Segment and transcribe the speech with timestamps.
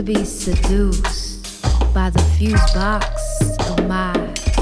[0.00, 4.14] To be seduced by the fuse box of my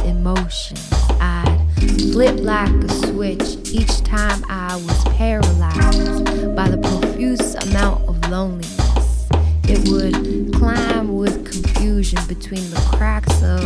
[0.05, 0.91] emotions.
[1.21, 1.65] I'd
[2.13, 9.29] flip like a switch each time I was paralyzed by the profuse amount of loneliness.
[9.63, 13.63] It would climb with confusion between the cracks of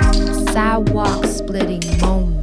[0.51, 2.42] sidewalk splitting moments.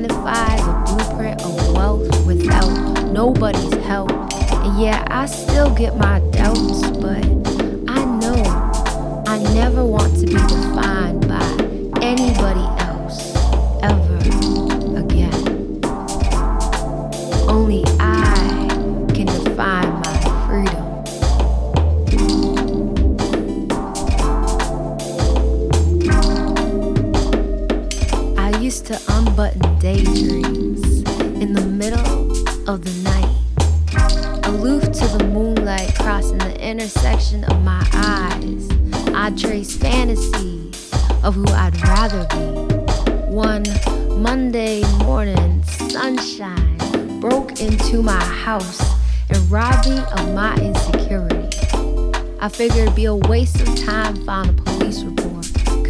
[0.00, 4.10] Can identify the blueprint of wealth without nobody's help.
[4.10, 7.24] And yeah, I still get my doubts, but
[7.88, 11.28] I know I never want to be defined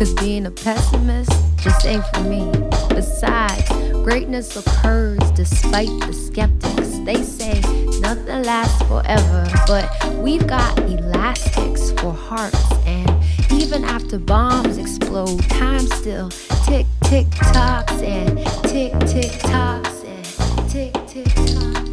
[0.00, 2.50] cause being a pessimist just ain't for me.
[2.88, 3.68] Besides,
[4.02, 6.96] greatness occurs despite the skeptics.
[7.04, 7.60] They say
[8.00, 13.10] nothing lasts forever, but we've got elastics for hearts, and
[13.52, 16.30] even after bombs explode, time still
[16.64, 21.90] tick tick tocks and tick tick tocks and tick tick tocks.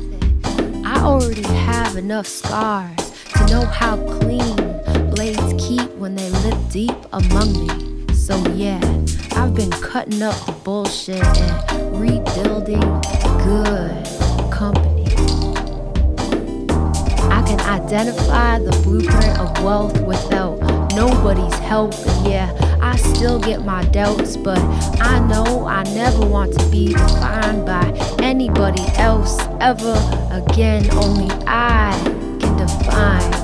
[0.85, 4.55] I already have enough scars to know how clean
[5.13, 7.86] blades keep when they live deep among me.
[8.27, 8.81] So yeah,
[9.37, 12.81] I've been cutting up the bullshit and rebuilding
[13.39, 14.05] good
[14.51, 15.05] company.
[17.31, 20.59] I can identify the blueprint of wealth without
[20.93, 24.59] nobody's help, and yeah, I still get my doubts, but
[24.99, 29.95] I know I never want to be defined by anybody else ever
[30.31, 30.85] again.
[30.97, 31.97] Only I
[32.41, 33.36] can define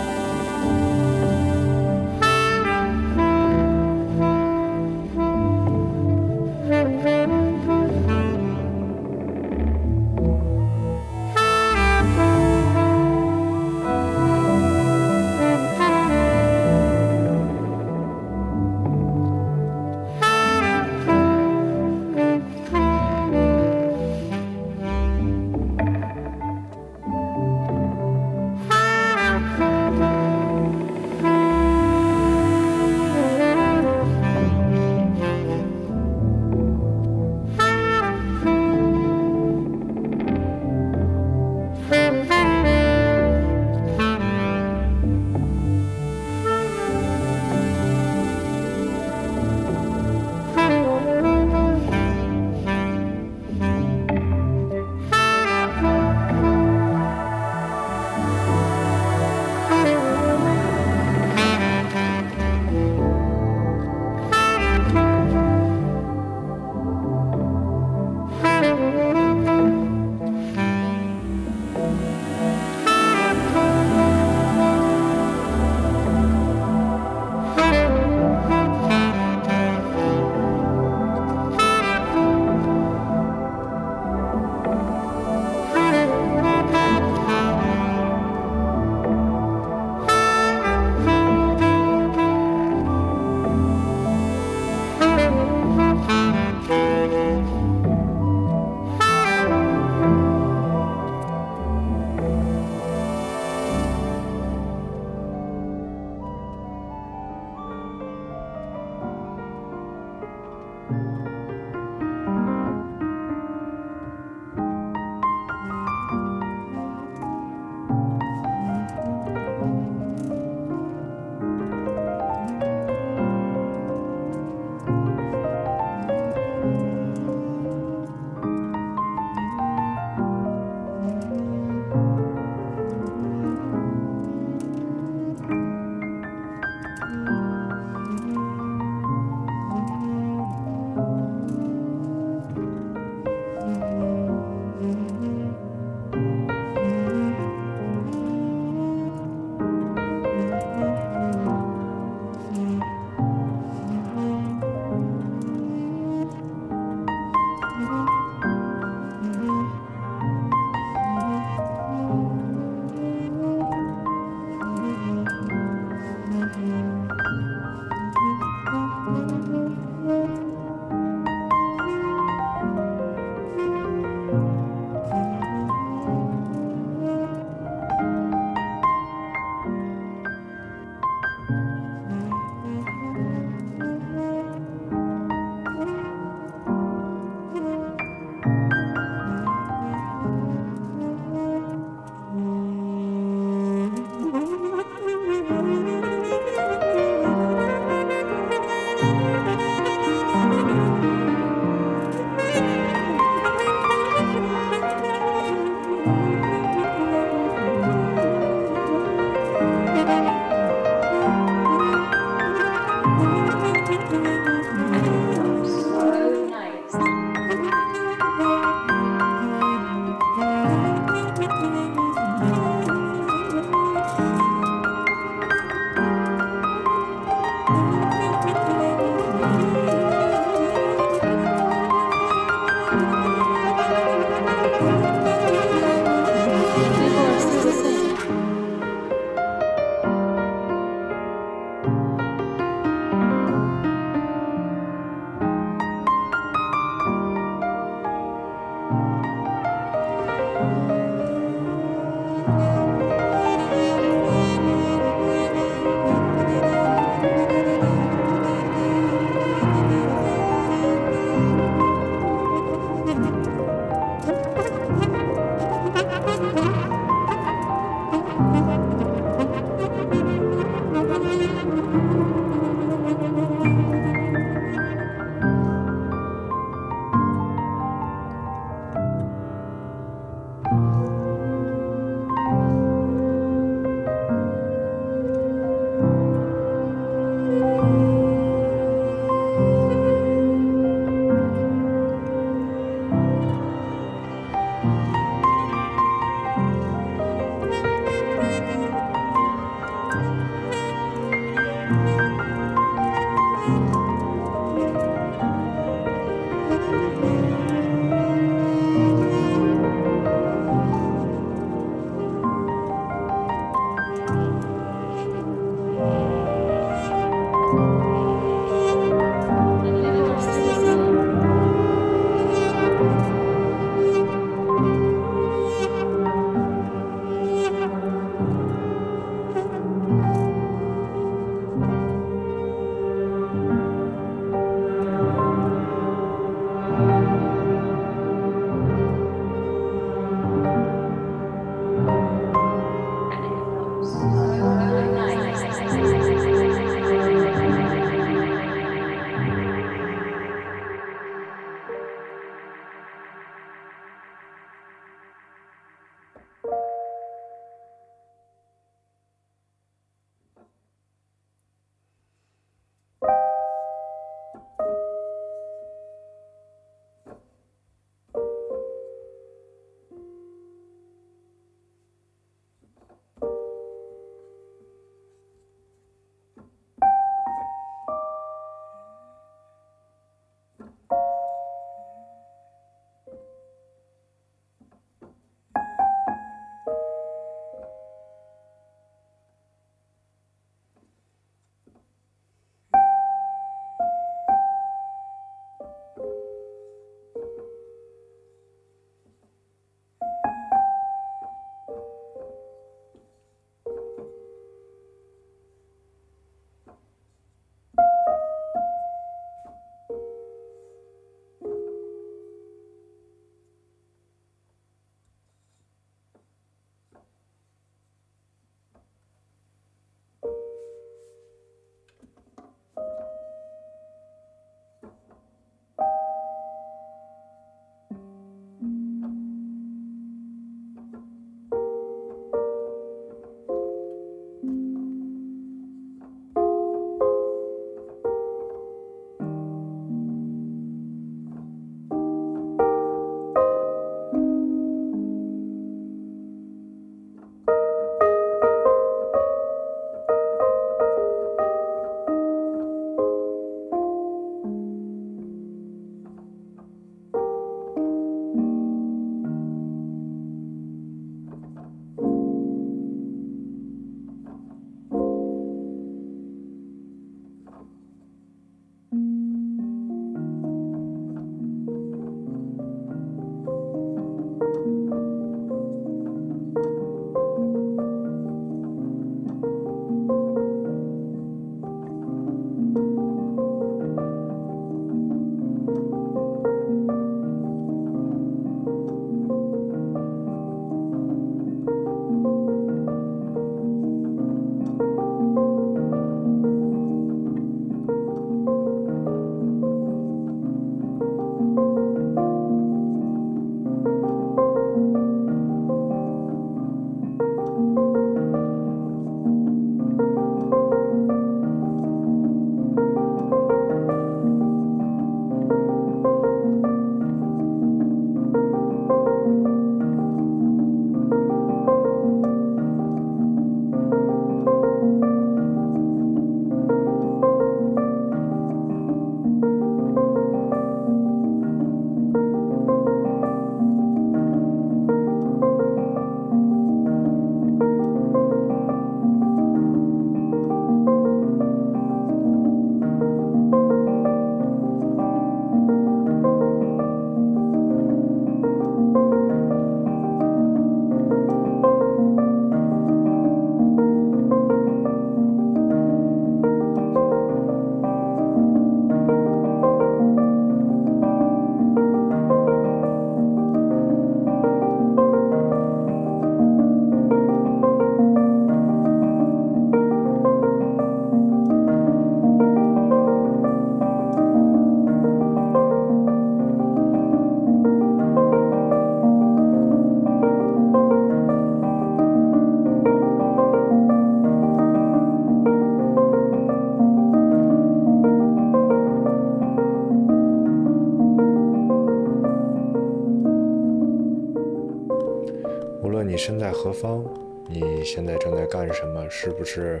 [598.70, 600.00] 干什么，是不是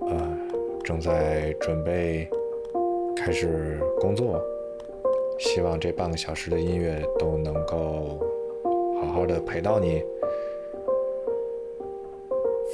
[0.00, 0.38] 呃
[0.84, 2.28] 正在准备
[3.16, 4.40] 开始工作？
[5.38, 8.20] 希望这半个小时的音乐都能够
[9.00, 10.04] 好好的陪到你。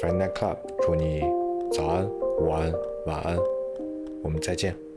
[0.01, 1.23] Friday Night Club，祝你
[1.73, 2.09] 早安、
[2.41, 2.73] 午安、
[3.07, 3.39] 晚安，
[4.23, 4.88] 我们再见。